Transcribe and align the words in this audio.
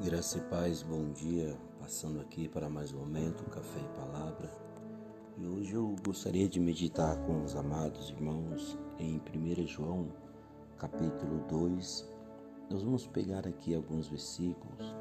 Graça 0.00 0.38
e 0.38 0.40
paz, 0.40 0.82
bom 0.82 1.12
dia. 1.12 1.54
Passando 1.78 2.18
aqui 2.18 2.48
para 2.48 2.66
mais 2.66 2.94
um 2.94 3.00
momento, 3.00 3.44
Café 3.50 3.78
e 3.78 3.98
Palavra. 3.98 4.50
E 5.36 5.46
hoje 5.46 5.74
eu 5.74 5.94
gostaria 6.02 6.48
de 6.48 6.58
meditar 6.58 7.14
com 7.26 7.44
os 7.44 7.54
amados 7.54 8.08
irmãos 8.08 8.78
em 8.98 9.20
1 9.20 9.66
João, 9.66 10.08
capítulo 10.78 11.44
2. 11.46 12.08
Nós 12.70 12.82
vamos 12.82 13.06
pegar 13.06 13.46
aqui 13.46 13.74
alguns 13.74 14.08
versículos. 14.08 14.96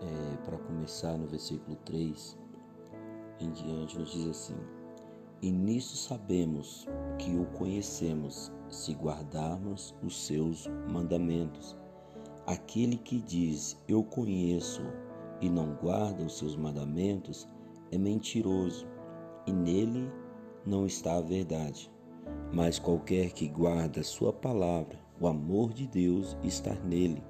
É, 0.00 0.36
para 0.38 0.56
começar 0.56 1.18
no 1.18 1.26
versículo 1.26 1.76
3 1.84 2.38
em 3.40 3.50
diante, 3.52 3.98
nos 3.98 4.10
diz 4.10 4.26
assim: 4.28 4.56
E 5.42 5.52
nisso 5.52 5.98
sabemos 5.98 6.88
que 7.18 7.36
o 7.36 7.44
conhecemos 7.58 8.50
se 8.70 8.94
guardarmos 8.94 9.94
os 10.02 10.26
seus 10.26 10.66
mandamentos. 10.88 11.76
Aquele 12.46 12.96
que 12.96 13.20
diz 13.20 13.76
eu 13.88 14.04
conheço 14.04 14.82
e 15.40 15.48
não 15.48 15.74
guarda 15.74 16.22
os 16.22 16.38
seus 16.38 16.54
mandamentos 16.54 17.48
é 17.90 17.96
mentiroso 17.96 18.86
e 19.46 19.52
nele 19.52 20.10
não 20.66 20.86
está 20.86 21.16
a 21.16 21.22
verdade. 21.22 21.90
Mas 22.52 22.78
qualquer 22.78 23.32
que 23.32 23.48
guarda 23.48 24.02
sua 24.02 24.32
palavra, 24.32 24.98
o 25.20 25.26
amor 25.26 25.72
de 25.72 25.86
Deus 25.86 26.36
está 26.42 26.74
nele. 26.74 27.22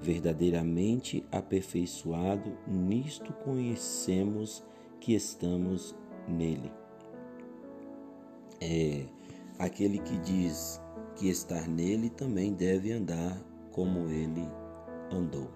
Verdadeiramente 0.00 1.24
aperfeiçoado, 1.32 2.56
nisto 2.66 3.32
conhecemos 3.44 4.62
que 5.00 5.14
estamos 5.14 5.94
nele. 6.28 6.70
É 8.60 9.06
aquele 9.58 9.98
que 9.98 10.18
diz 10.18 10.80
que 11.16 11.28
estar 11.28 11.66
nele 11.66 12.10
também 12.10 12.52
deve 12.52 12.92
andar 12.92 13.49
como 13.72 14.08
ele 14.08 14.48
andou. 15.12 15.50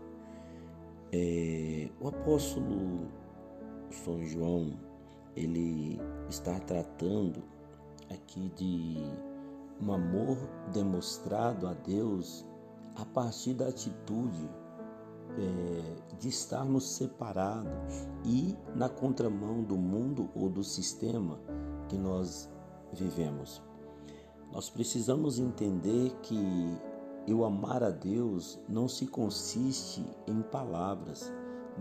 É, 1.13 1.89
o 2.01 2.09
apóstolo 2.09 3.09
São 3.91 4.25
João 4.25 4.73
ele 5.37 6.01
está 6.29 6.59
tratando 6.61 7.43
aqui 8.11 8.51
de 8.57 8.97
um 9.81 9.93
amor 9.93 10.37
demonstrado 10.73 11.67
a 11.67 11.75
Deus 11.75 12.45
a 12.97 13.05
partir 13.05 13.55
da 13.55 13.69
atitude 13.69 14.49
é, 15.37 16.17
de 16.19 16.29
estarmos 16.29 16.97
separados 16.97 17.73
e 18.25 18.57
na 18.75 18.89
contramão 18.89 19.63
do 19.63 19.77
mundo 19.77 20.31
ou 20.35 20.49
do 20.49 20.63
sistema 20.63 21.39
que 21.89 21.97
nós 21.97 22.49
vivemos. 22.93 23.63
Nós 24.53 24.71
precisamos 24.71 25.39
entender 25.39 26.13
que 26.23 26.79
e 27.27 27.33
o 27.33 27.45
amar 27.45 27.83
a 27.83 27.91
Deus 27.91 28.59
não 28.69 28.89
se 28.89 29.07
consiste 29.07 30.05
em 30.27 30.43
palavras, 30.43 31.33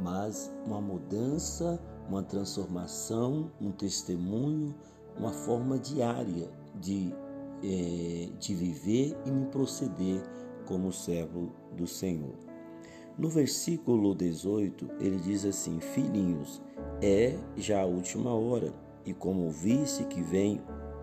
mas 0.01 0.53
uma 0.65 0.81
mudança, 0.81 1.79
uma 2.07 2.23
transformação, 2.23 3.51
um 3.59 3.71
testemunho, 3.71 4.73
uma 5.17 5.31
forma 5.31 5.77
diária 5.77 6.49
de, 6.79 7.13
é, 7.63 8.29
de 8.39 8.55
viver 8.55 9.17
e 9.25 9.31
me 9.31 9.45
proceder 9.47 10.21
como 10.65 10.91
servo 10.91 11.51
do 11.75 11.85
Senhor. 11.85 12.35
No 13.17 13.29
versículo 13.29 14.15
18, 14.15 14.89
ele 14.99 15.17
diz 15.17 15.45
assim: 15.45 15.79
Filhinhos, 15.79 16.61
é 17.01 17.37
já 17.55 17.81
a 17.81 17.85
última 17.85 18.33
hora, 18.33 18.73
e 19.05 19.13
como 19.13 19.51
visse 19.51 20.05
que 20.05 20.21
vem 20.21 20.61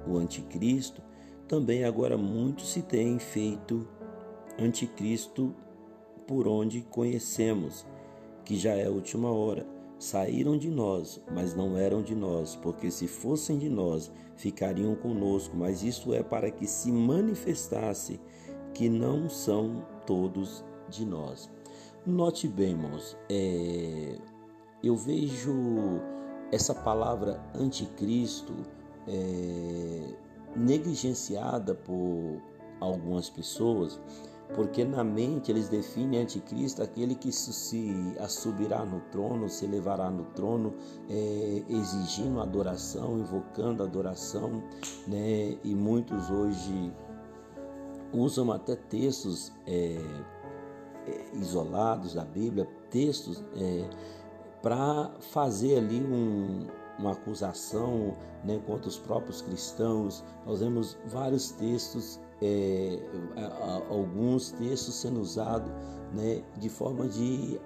o 0.08 0.16
anticristo, 0.16 1.02
também 1.46 1.84
agora 1.84 2.16
muitos 2.16 2.72
se 2.72 2.82
têm 2.82 3.18
feito 3.18 3.86
anticristo 4.58 5.54
por 6.26 6.46
onde 6.46 6.82
conhecemos, 6.82 7.86
que 8.44 8.56
já 8.56 8.74
é 8.74 8.86
a 8.86 8.90
última 8.90 9.30
hora. 9.30 9.66
Saíram 9.98 10.56
de 10.56 10.70
nós, 10.70 11.20
mas 11.30 11.54
não 11.54 11.76
eram 11.76 12.02
de 12.02 12.14
nós, 12.14 12.56
porque 12.56 12.90
se 12.90 13.06
fossem 13.06 13.58
de 13.58 13.68
nós, 13.68 14.10
ficariam 14.34 14.94
conosco, 14.94 15.54
mas 15.56 15.82
isso 15.82 16.14
é 16.14 16.22
para 16.22 16.50
que 16.50 16.66
se 16.66 16.90
manifestasse 16.90 18.18
que 18.72 18.88
não 18.88 19.28
são 19.28 19.84
todos 20.06 20.64
de 20.88 21.04
nós. 21.04 21.50
Note 22.06 22.48
bem, 22.48 22.70
irmãos, 22.70 23.16
é, 23.28 24.16
eu 24.82 24.96
vejo 24.96 25.52
essa 26.50 26.74
palavra 26.74 27.42
anticristo 27.54 28.54
é, 29.06 30.14
negligenciada 30.56 31.74
por 31.74 32.40
algumas 32.80 33.28
pessoas 33.28 34.00
porque 34.54 34.84
na 34.84 35.04
mente 35.04 35.50
eles 35.50 35.68
definem 35.68 36.22
anticristo 36.22 36.82
aquele 36.82 37.14
que 37.14 37.30
se 37.32 37.52
subirá 38.28 38.84
no 38.84 39.00
trono, 39.12 39.48
se 39.48 39.66
levará 39.66 40.10
no 40.10 40.24
trono, 40.26 40.74
é, 41.08 41.62
exigindo 41.68 42.40
adoração, 42.40 43.18
invocando 43.18 43.82
adoração, 43.82 44.62
né? 45.06 45.56
E 45.62 45.74
muitos 45.74 46.30
hoje 46.30 46.92
usam 48.12 48.50
até 48.50 48.74
textos 48.74 49.52
é, 49.66 49.98
é, 51.06 51.24
isolados 51.34 52.14
da 52.14 52.24
Bíblia, 52.24 52.66
textos 52.90 53.44
é, 53.56 53.88
para 54.62 55.10
fazer 55.20 55.78
ali 55.78 56.00
um, 56.00 56.66
uma 56.98 57.12
acusação 57.12 58.16
né, 58.44 58.60
contra 58.66 58.88
os 58.88 58.98
próprios 58.98 59.40
cristãos. 59.40 60.24
Nós 60.44 60.60
vemos 60.60 60.98
vários 61.06 61.50
textos 61.52 62.20
é, 62.42 62.98
alguns 63.88 64.50
textos 64.52 64.94
sendo 64.94 65.20
usados 65.20 65.70
né, 66.12 66.42
de 66.58 66.68
forma 66.68 67.06
de 67.08 67.60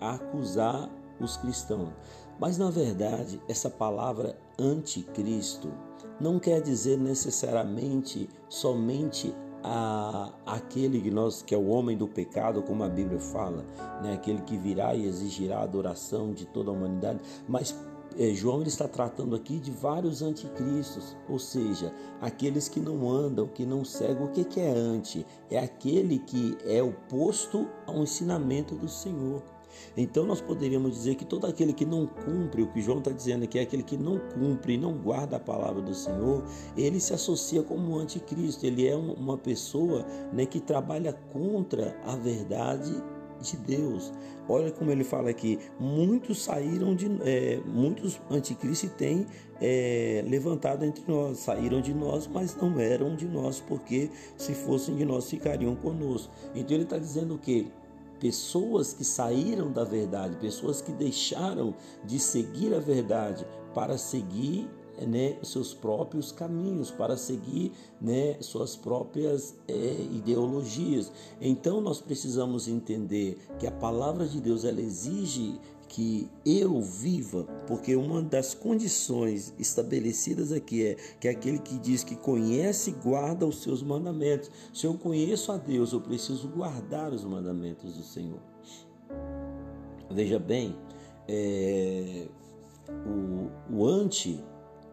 acusar 0.00 0.88
os 1.20 1.36
cristãos. 1.36 1.90
Mas 2.38 2.56
na 2.58 2.70
verdade, 2.70 3.40
essa 3.48 3.68
palavra 3.68 4.38
anticristo 4.58 5.72
não 6.20 6.38
quer 6.38 6.60
dizer 6.60 6.98
necessariamente 6.98 8.28
somente 8.48 9.34
a, 9.62 10.30
aquele 10.46 11.00
que 11.00 11.10
nós 11.10 11.42
que 11.42 11.54
é 11.54 11.58
o 11.58 11.66
homem 11.66 11.96
do 11.96 12.06
pecado, 12.06 12.62
como 12.62 12.84
a 12.84 12.88
Bíblia 12.88 13.18
fala, 13.18 13.64
né? 14.02 14.14
aquele 14.14 14.40
que 14.42 14.56
virá 14.56 14.94
e 14.94 15.06
exigirá 15.06 15.58
a 15.58 15.62
adoração 15.62 16.32
de 16.32 16.46
toda 16.46 16.70
a 16.70 16.72
humanidade, 16.72 17.20
mas 17.48 17.76
é, 18.18 18.34
João 18.34 18.60
ele 18.60 18.68
está 18.68 18.88
tratando 18.88 19.36
aqui 19.36 19.60
de 19.60 19.70
vários 19.70 20.22
anticristos, 20.22 21.16
ou 21.28 21.38
seja, 21.38 21.92
aqueles 22.20 22.68
que 22.68 22.80
não 22.80 23.08
andam, 23.08 23.46
que 23.46 23.64
não 23.64 23.84
seguem. 23.84 24.24
O 24.24 24.32
que, 24.32 24.44
que 24.44 24.58
é 24.58 24.70
anti? 24.70 25.24
É 25.48 25.58
aquele 25.58 26.18
que 26.18 26.58
é 26.66 26.82
oposto 26.82 27.68
ao 27.86 28.02
ensinamento 28.02 28.74
do 28.74 28.88
Senhor. 28.88 29.40
Então 29.96 30.24
nós 30.24 30.40
poderíamos 30.40 30.92
dizer 30.92 31.14
que 31.14 31.24
todo 31.24 31.46
aquele 31.46 31.72
que 31.72 31.84
não 31.84 32.06
cumpre, 32.06 32.62
o 32.62 32.72
que 32.72 32.80
João 32.80 32.98
está 32.98 33.12
dizendo 33.12 33.44
aqui 33.44 33.58
é 33.58 33.62
aquele 33.62 33.84
que 33.84 33.96
não 33.96 34.18
cumpre 34.18 34.74
e 34.74 34.78
não 34.78 34.94
guarda 34.94 35.36
a 35.36 35.40
palavra 35.40 35.80
do 35.80 35.94
Senhor, 35.94 36.44
ele 36.76 36.98
se 36.98 37.14
associa 37.14 37.62
como 37.62 37.92
um 37.92 37.98
anticristo, 37.98 38.66
ele 38.66 38.88
é 38.88 38.96
uma 38.96 39.36
pessoa 39.36 40.04
né, 40.32 40.44
que 40.44 40.58
trabalha 40.58 41.12
contra 41.32 41.96
a 42.04 42.16
verdade 42.16 42.92
de 43.40 43.56
Deus. 43.56 44.12
Olha 44.48 44.70
como 44.70 44.90
ele 44.90 45.04
fala 45.04 45.30
aqui: 45.30 45.58
muitos 45.78 46.42
saíram 46.42 46.94
de. 46.94 47.06
É, 47.22 47.60
muitos 47.66 48.20
anticristos 48.30 48.90
têm 48.92 49.26
é, 49.60 50.24
levantado 50.26 50.84
entre 50.84 51.04
nós, 51.06 51.38
saíram 51.38 51.80
de 51.80 51.92
nós, 51.92 52.26
mas 52.26 52.56
não 52.56 52.78
eram 52.80 53.14
de 53.14 53.26
nós, 53.26 53.60
porque 53.60 54.10
se 54.36 54.54
fossem 54.54 54.96
de 54.96 55.04
nós 55.04 55.28
ficariam 55.28 55.74
conosco. 55.76 56.32
Então 56.54 56.74
ele 56.74 56.84
está 56.84 56.98
dizendo 56.98 57.34
o 57.34 57.38
que? 57.38 57.70
Pessoas 58.18 58.92
que 58.92 59.04
saíram 59.04 59.70
da 59.70 59.84
verdade, 59.84 60.36
pessoas 60.36 60.80
que 60.80 60.90
deixaram 60.90 61.74
de 62.04 62.18
seguir 62.18 62.74
a 62.74 62.80
verdade 62.80 63.46
para 63.72 63.96
seguir 63.96 64.68
né, 65.06 65.36
seus 65.42 65.74
próprios 65.74 66.32
caminhos, 66.32 66.90
para 66.90 67.16
seguir 67.16 67.72
né, 68.00 68.36
suas 68.40 68.76
próprias 68.76 69.54
é, 69.66 69.72
ideologias. 70.12 71.12
Então 71.40 71.80
nós 71.80 72.00
precisamos 72.00 72.68
entender 72.68 73.38
que 73.58 73.66
a 73.66 73.72
palavra 73.72 74.26
de 74.26 74.40
Deus 74.40 74.64
ela 74.64 74.80
exige 74.80 75.58
que 75.88 76.28
eu 76.44 76.80
viva, 76.82 77.44
porque 77.66 77.96
uma 77.96 78.20
das 78.20 78.54
condições 78.54 79.54
estabelecidas 79.58 80.52
aqui 80.52 80.86
é 80.86 80.96
que 81.18 81.26
aquele 81.26 81.58
que 81.58 81.78
diz 81.78 82.04
que 82.04 82.14
conhece 82.14 82.90
guarda 82.92 83.46
os 83.46 83.62
seus 83.62 83.82
mandamentos. 83.82 84.50
Se 84.72 84.86
eu 84.86 84.94
conheço 84.94 85.50
a 85.50 85.56
Deus, 85.56 85.92
eu 85.92 86.00
preciso 86.00 86.46
guardar 86.48 87.12
os 87.12 87.24
mandamentos 87.24 87.94
do 87.94 88.02
Senhor. 88.02 88.40
Veja 90.10 90.38
bem, 90.38 90.76
é, 91.26 92.28
o, 93.06 93.74
o 93.74 93.86
anti 93.86 94.42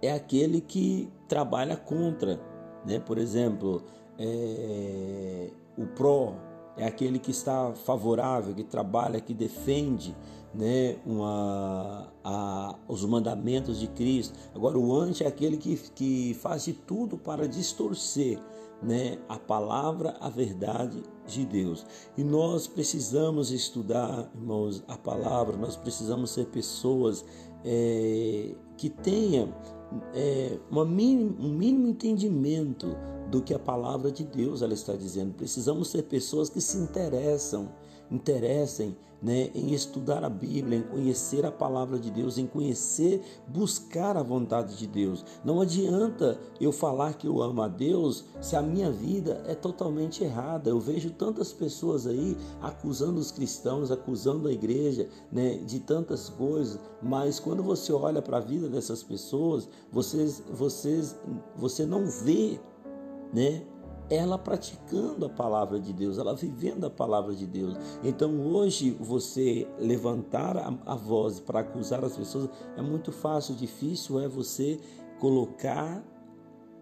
é 0.01 0.11
aquele 0.11 0.61
que 0.61 1.09
trabalha 1.27 1.75
contra. 1.75 2.39
Né? 2.85 2.99
Por 2.99 3.17
exemplo, 3.17 3.83
é, 4.17 5.49
o 5.77 5.85
pró 5.87 6.35
é 6.77 6.85
aquele 6.85 7.19
que 7.19 7.31
está 7.31 7.73
favorável, 7.73 8.53
que 8.53 8.63
trabalha, 8.63 9.19
que 9.19 9.33
defende 9.33 10.15
né, 10.53 10.97
uma, 11.05 12.11
a, 12.23 12.75
os 12.87 13.03
mandamentos 13.05 13.79
de 13.79 13.87
Cristo. 13.87 14.37
Agora, 14.53 14.77
o 14.77 14.95
anti 14.95 15.23
é 15.23 15.27
aquele 15.27 15.57
que, 15.57 15.75
que 15.93 16.33
faz 16.35 16.65
de 16.65 16.73
tudo 16.73 17.17
para 17.17 17.47
distorcer 17.47 18.39
né, 18.81 19.17
a 19.27 19.37
palavra, 19.37 20.15
a 20.19 20.29
verdade 20.29 21.03
de 21.25 21.45
Deus. 21.45 21.85
E 22.17 22.23
nós 22.23 22.67
precisamos 22.67 23.51
estudar, 23.51 24.29
irmãos, 24.35 24.83
a 24.87 24.97
palavra, 24.97 25.57
nós 25.57 25.75
precisamos 25.75 26.31
ser 26.31 26.45
pessoas 26.47 27.25
é, 27.65 28.55
que 28.77 28.89
tenham 28.89 29.53
é, 30.13 30.57
mínimo, 30.85 31.35
um 31.39 31.49
mínimo 31.49 31.87
entendimento 31.87 32.95
do 33.31 33.41
que 33.41 33.53
a 33.53 33.59
palavra 33.59 34.11
de 34.11 34.23
Deus 34.23 34.61
ela 34.61 34.73
está 34.73 34.95
dizendo. 34.95 35.33
Precisamos 35.33 35.89
ser 35.89 36.03
pessoas 36.03 36.49
que 36.49 36.61
se 36.61 36.77
interessam 36.77 37.69
interessem 38.11 38.95
né, 39.21 39.49
em 39.55 39.73
estudar 39.73 40.23
a 40.23 40.29
Bíblia, 40.29 40.77
em 40.77 40.83
conhecer 40.83 41.45
a 41.45 41.51
palavra 41.51 41.97
de 41.97 42.11
Deus, 42.11 42.37
em 42.37 42.45
conhecer, 42.45 43.23
buscar 43.47 44.15
a 44.15 44.21
vontade 44.21 44.77
de 44.77 44.85
Deus. 44.85 45.25
Não 45.43 45.61
adianta 45.61 46.39
eu 46.61 46.71
falar 46.71 47.15
que 47.15 47.27
eu 47.27 47.41
amo 47.41 47.61
a 47.63 47.67
Deus 47.67 48.25
se 48.39 48.55
a 48.55 48.61
minha 48.61 48.91
vida 48.91 49.43
é 49.47 49.55
totalmente 49.55 50.23
errada. 50.23 50.69
Eu 50.69 50.79
vejo 50.79 51.09
tantas 51.09 51.51
pessoas 51.51 52.05
aí 52.05 52.37
acusando 52.61 53.19
os 53.19 53.31
cristãos, 53.31 53.89
acusando 53.89 54.47
a 54.47 54.51
igreja 54.51 55.09
né, 55.31 55.57
de 55.57 55.79
tantas 55.79 56.29
coisas, 56.29 56.79
mas 57.01 57.39
quando 57.39 57.63
você 57.63 57.91
olha 57.91 58.21
para 58.21 58.37
a 58.37 58.41
vida 58.41 58.69
dessas 58.69 59.01
pessoas, 59.01 59.67
vocês, 59.91 60.43
vocês, 60.51 61.15
você 61.55 61.85
não 61.85 62.05
vê 62.05 62.59
né, 63.33 63.63
ela 64.09 64.37
praticando 64.37 65.25
a 65.25 65.29
palavra 65.29 65.79
de 65.79 65.91
Deus, 65.91 66.17
ela 66.17 66.35
vivendo 66.35 66.85
a 66.85 66.89
palavra 66.89 67.33
de 67.33 67.45
Deus. 67.45 67.75
Então 68.03 68.39
hoje 68.41 68.91
você 68.91 69.67
levantar 69.79 70.57
a, 70.57 70.73
a 70.85 70.95
voz 70.95 71.39
para 71.39 71.61
acusar 71.61 72.03
as 72.03 72.15
pessoas 72.15 72.49
é 72.77 72.81
muito 72.81 73.11
fácil, 73.11 73.55
difícil 73.55 74.19
é 74.19 74.27
você 74.27 74.79
colocar 75.19 76.03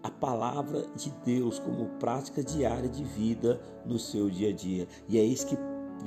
a 0.01 0.11
palavra 0.11 0.85
de 0.95 1.09
Deus 1.23 1.59
como 1.59 1.85
prática 1.97 2.43
diária 2.43 2.89
de 2.89 3.03
vida 3.03 3.61
no 3.85 3.97
seu 3.97 4.29
dia 4.29 4.49
a 4.49 4.53
dia. 4.53 4.85
E 5.07 5.17
é 5.17 5.23
isso 5.23 5.47
que 5.47 5.57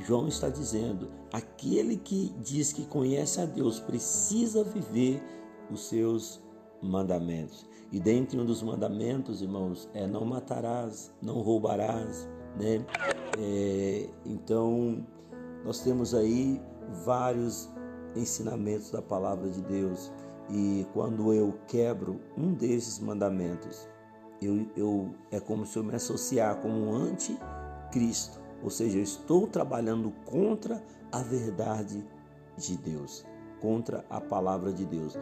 João 0.04 0.28
está 0.28 0.50
dizendo. 0.50 1.08
Aquele 1.32 1.96
que 1.96 2.34
diz 2.42 2.72
que 2.72 2.84
conhece 2.84 3.40
a 3.40 3.46
Deus 3.46 3.80
precisa 3.80 4.62
viver 4.62 5.22
os 5.70 5.88
seus 5.88 6.40
mandamentos. 6.82 7.67
E 7.93 8.00
dentre 8.00 8.38
um 8.38 8.44
dos 8.44 8.62
mandamentos, 8.62 9.43
irmãos, 9.43 9.88
é 9.94 10.06
não 10.06 10.25
matarás, 10.25 11.12
não 11.23 11.40
roubarás, 11.40 12.28
né? 12.58 12.84
É, 13.38 14.08
então, 14.25 15.06
nós 15.64 15.81
temos 15.81 16.14
aí 16.14 16.61
vários 17.05 17.70
ensinamentos 18.14 18.90
da 18.90 19.02
palavra 19.02 19.49
de 19.49 19.61
Deus. 19.62 20.12
E 20.50 20.87
quando 20.93 21.32
eu 21.32 21.55
quebro 21.67 22.20
um 22.37 22.52
desses 22.55 22.99
mandamentos, 22.99 23.88
eu, 24.40 24.67
eu, 24.76 25.14
é 25.31 25.40
como 25.40 25.67
se 25.67 25.76
eu 25.76 25.84
me 25.84 25.94
associar 25.94 26.61
como 26.61 26.75
um 26.75 26.94
anticristo. 26.94 28.40
Ou 28.62 28.70
seja, 28.70 28.99
eu 28.99 29.02
estou 29.02 29.46
trabalhando 29.46 30.11
contra 30.25 30.82
a 31.12 31.23
verdade 31.23 32.05
de 32.56 32.76
Deus, 32.76 33.25
contra 33.61 34.05
a 34.08 34.20
palavra 34.20 34.73
de 34.73 34.84
Deus. 34.84 35.17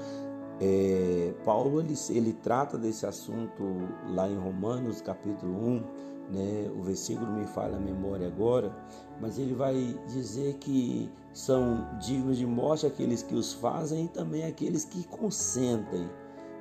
É, 0.61 1.35
Paulo 1.45 1.81
ele, 1.81 1.95
ele 2.11 2.33
trata 2.33 2.79
desse 2.79 3.05
assunto 3.07 3.63
lá 4.09 4.29
em 4.29 4.37
Romanos 4.37 5.01
capítulo 5.01 5.53
1, 5.53 5.85
né, 6.31 6.71
o 6.75 6.83
versículo 6.83 7.31
me 7.33 7.47
falha 7.47 7.77
a 7.77 7.81
memória 7.81 8.27
agora, 8.27 8.75
mas 9.21 9.39
ele 9.39 9.55
vai 9.55 9.75
dizer 10.07 10.55
que 10.55 11.11
são 11.33 11.87
dignos 11.99 12.39
de 12.39 12.47
morte 12.47 12.87
aqueles 12.87 13.23
que 13.23 13.35
os 13.35 13.53
fazem 13.53 14.05
e 14.05 14.09
também 14.09 14.45
aqueles 14.45 14.85
que 14.85 15.05
consentem. 15.05 16.09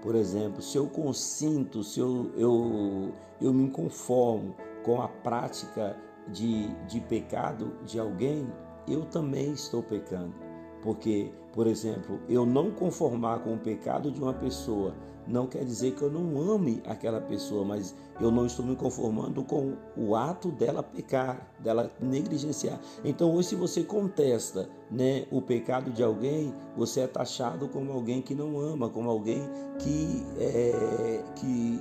Por 0.02 0.16
exemplo, 0.16 0.62
se 0.62 0.78
eu 0.78 0.88
consinto, 0.88 1.84
se 1.84 2.00
eu, 2.00 2.32
eu, 2.36 3.14
eu 3.40 3.54
me 3.54 3.70
conformo 3.70 4.54
com 4.84 5.02
a 5.02 5.08
prática 5.08 5.96
de, 6.28 6.68
de 6.86 7.00
pecado 7.00 7.74
de 7.86 8.00
alguém, 8.00 8.46
eu 8.88 9.06
também 9.06 9.52
estou 9.54 9.82
pecando. 9.82 10.43
Porque, 10.84 11.32
por 11.54 11.66
exemplo, 11.66 12.20
eu 12.30 12.46
não 12.46 12.70
conformar 12.70 13.40
com 13.40 13.56
o 13.56 13.58
pecado 13.58 14.12
de 14.12 14.22
uma 14.22 14.34
pessoa 14.34 14.94
não 15.28 15.48
quer 15.48 15.64
dizer 15.64 15.92
que 15.92 16.02
eu 16.02 16.12
não 16.12 16.42
ame 16.52 16.82
aquela 16.86 17.22
pessoa, 17.22 17.64
mas 17.64 17.96
eu 18.20 18.30
não 18.30 18.46
estou 18.46 18.66
me 18.66 18.76
conformando 18.76 19.44
com 19.44 19.74
o 19.96 20.16
ato 20.16 20.52
dela 20.52 20.84
pecar, 20.84 21.50
dela 21.60 21.90
negligenciar. 22.00 22.80
Então, 23.04 23.34
hoje, 23.34 23.50
se 23.50 23.56
você 23.56 23.84
contesta 23.84 24.68
né, 24.92 25.26
o 25.32 25.42
pecado 25.42 25.92
de 25.92 26.04
alguém, 26.04 26.54
você 26.76 27.02
é 27.02 27.08
taxado 27.08 27.70
como 27.70 27.92
alguém 27.92 28.22
que 28.22 28.36
não 28.36 28.60
ama, 28.60 28.90
como 28.90 29.10
alguém 29.10 29.42
que 29.80 30.24
é, 30.38 31.24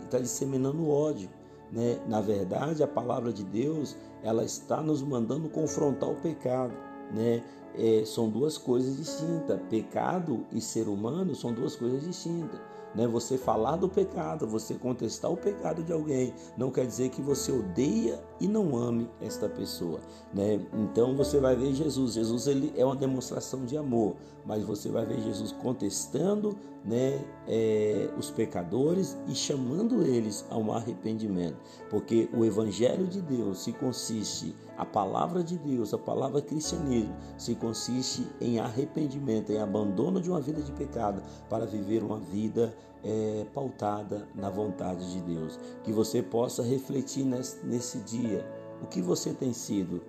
está 0.04 0.18
disseminando 0.18 0.88
ódio. 0.88 1.28
Né? 1.70 1.98
Na 2.06 2.20
verdade, 2.20 2.82
a 2.82 2.88
palavra 2.88 3.32
de 3.32 3.42
Deus 3.42 3.96
ela 4.22 4.44
está 4.44 4.80
nos 4.80 5.02
mandando 5.02 5.48
confrontar 5.48 6.10
o 6.10 6.14
pecado 6.16 6.91
né? 7.12 7.42
É, 7.74 8.04
são 8.04 8.28
duas 8.28 8.58
coisas 8.58 8.96
distintas. 8.96 9.60
Pecado 9.70 10.44
e 10.52 10.60
ser 10.60 10.88
humano 10.88 11.34
são 11.34 11.52
duas 11.52 11.74
coisas 11.74 12.02
distintas. 12.02 12.60
Né? 12.94 13.06
Você 13.06 13.38
falar 13.38 13.76
do 13.76 13.88
pecado, 13.88 14.46
você 14.46 14.74
contestar 14.74 15.30
o 15.30 15.36
pecado 15.36 15.82
de 15.82 15.92
alguém, 15.92 16.34
não 16.56 16.70
quer 16.70 16.86
dizer 16.86 17.08
que 17.10 17.22
você 17.22 17.50
odeia 17.50 18.22
e 18.40 18.46
não 18.46 18.76
ame 18.76 19.08
esta 19.20 19.48
pessoa. 19.48 20.00
Né? 20.32 20.60
Então 20.74 21.16
você 21.16 21.38
vai 21.38 21.56
ver 21.56 21.72
Jesus. 21.74 22.14
Jesus 22.14 22.46
ele 22.46 22.72
é 22.76 22.84
uma 22.84 22.96
demonstração 22.96 23.64
de 23.64 23.76
amor, 23.76 24.16
mas 24.44 24.62
você 24.64 24.90
vai 24.90 25.06
ver 25.06 25.20
Jesus 25.20 25.52
contestando 25.52 26.56
né, 26.84 27.24
é, 27.46 28.10
os 28.18 28.30
pecadores 28.30 29.16
e 29.28 29.34
chamando 29.34 30.02
eles 30.02 30.44
a 30.50 30.58
um 30.58 30.72
arrependimento, 30.72 31.56
porque 31.88 32.28
o 32.34 32.44
Evangelho 32.44 33.06
de 33.06 33.20
Deus 33.20 33.62
se 33.62 33.72
consiste, 33.72 34.54
a 34.76 34.84
palavra 34.84 35.44
de 35.44 35.56
Deus, 35.58 35.94
a 35.94 35.98
palavra 35.98 36.42
cristianismo, 36.42 37.14
se 37.38 37.54
consiste 37.54 38.26
em 38.40 38.58
arrependimento, 38.58 39.52
em 39.52 39.58
abandono 39.58 40.20
de 40.20 40.28
uma 40.28 40.40
vida 40.40 40.60
de 40.60 40.72
pecado 40.72 41.22
para 41.48 41.66
viver 41.66 42.02
uma 42.02 42.18
vida 42.18 42.74
é, 43.04 43.46
pautada 43.54 44.26
na 44.34 44.50
vontade 44.50 45.12
de 45.12 45.20
Deus. 45.20 45.58
Que 45.84 45.92
você 45.92 46.22
possa 46.22 46.62
refletir 46.62 47.24
nesse, 47.24 47.64
nesse 47.64 47.98
dia 47.98 48.44
o 48.82 48.86
que 48.86 49.00
você 49.00 49.32
tem 49.32 49.52
sido, 49.52 50.02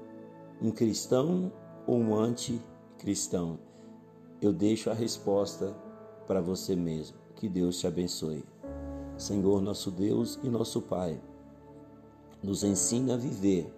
um 0.61 0.71
cristão 0.71 1.51
ou 1.85 1.97
um 1.97 2.15
anticristão. 2.15 3.59
Eu 4.41 4.51
deixo 4.51 4.89
a 4.89 4.93
resposta 4.93 5.75
para 6.27 6.41
você 6.41 6.75
mesmo. 6.75 7.17
Que 7.35 7.47
Deus 7.47 7.79
te 7.79 7.87
abençoe. 7.87 8.43
Senhor, 9.17 9.61
nosso 9.61 9.91
Deus 9.91 10.39
e 10.43 10.49
nosso 10.49 10.81
Pai, 10.81 11.19
nos 12.41 12.63
ensine 12.63 13.11
a 13.11 13.17
viver 13.17 13.71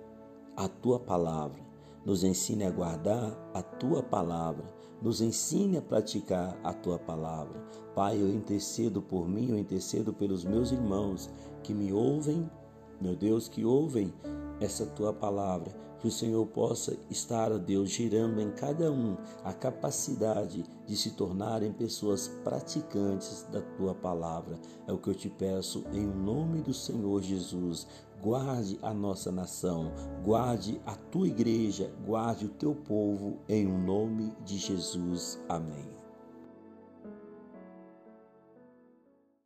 a 0.56 0.68
tua 0.68 1.00
palavra, 1.00 1.60
nos 2.06 2.24
ensine 2.24 2.64
a 2.64 2.72
guardar 2.72 3.38
a 3.54 3.62
tua 3.62 4.02
palavra, 4.02 4.64
nos 5.02 5.22
ensine 5.22 5.78
a 5.78 5.82
praticar 5.82 6.58
a 6.64 6.74
tua 6.74 6.98
palavra. 6.98 7.62
Pai, 7.94 8.20
eu 8.20 8.30
intercedo 8.30 9.02
por 9.02 9.28
mim, 9.28 9.50
eu 9.50 9.58
intercedo 9.58 10.14
pelos 10.14 10.44
meus 10.44 10.72
irmãos 10.72 11.30
que 11.62 11.74
me 11.74 11.92
ouvem, 11.92 12.50
meu 13.00 13.16
Deus, 13.16 13.48
que 13.48 13.66
ouvem 13.66 14.14
essa 14.60 14.86
tua 14.86 15.12
palavra 15.12 15.72
que 16.06 16.10
o 16.10 16.12
Senhor 16.12 16.46
possa 16.46 16.96
estar, 17.10 17.52
ó 17.52 17.58
Deus, 17.58 17.90
girando 17.90 18.40
em 18.40 18.52
cada 18.52 18.92
um 18.92 19.18
a 19.44 19.52
capacidade 19.52 20.64
de 20.86 20.96
se 20.96 21.12
tornarem 21.12 21.74
pessoas 21.74 22.28
praticantes 22.44 23.44
da 23.52 23.60
tua 23.60 23.96
palavra. 23.96 24.60
É 24.88 24.94
o 24.94 25.00
que 25.00 25.10
eu 25.10 25.16
te 25.16 25.32
peço 25.32 25.84
em 25.92 26.06
nome 26.06 26.62
do 26.62 26.76
Senhor 26.76 27.24
Jesus. 27.24 27.88
Guarde 28.22 28.78
a 28.84 28.94
nossa 28.94 29.32
nação, 29.32 29.92
guarde 30.24 30.80
a 30.86 30.96
tua 30.96 31.28
igreja, 31.28 31.92
guarde 32.06 32.46
o 32.46 32.50
teu 32.50 32.76
povo 32.76 33.40
em 33.50 33.66
nome 33.66 34.32
de 34.46 34.58
Jesus. 34.60 35.40
Amém. 35.50 35.95